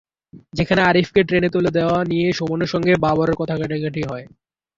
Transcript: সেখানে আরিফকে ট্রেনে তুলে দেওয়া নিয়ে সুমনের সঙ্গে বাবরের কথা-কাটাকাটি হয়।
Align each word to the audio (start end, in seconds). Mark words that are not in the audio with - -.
সেখানে 0.53 0.81
আরিফকে 0.81 1.21
ট্রেনে 1.23 1.49
তুলে 1.49 1.69
দেওয়া 1.71 1.97
নিয়ে 2.03 2.27
সুমনের 2.33 2.69
সঙ্গে 2.73 2.93
বাবরের 2.97 3.35
কথা-কাটাকাটি 3.35 4.01
হয়। 4.03 4.25